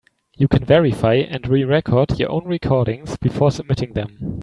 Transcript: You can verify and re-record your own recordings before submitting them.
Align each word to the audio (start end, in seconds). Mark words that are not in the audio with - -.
You 0.35 0.47
can 0.47 0.65
verify 0.65 1.13
and 1.13 1.47
re-record 1.47 2.17
your 2.19 2.31
own 2.31 2.45
recordings 2.45 3.17
before 3.17 3.51
submitting 3.51 3.93
them. 3.93 4.39